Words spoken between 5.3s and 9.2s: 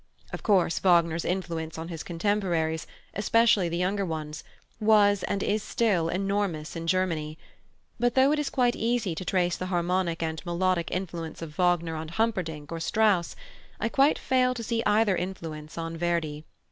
is still, enormous in Germany. But though it is quite easy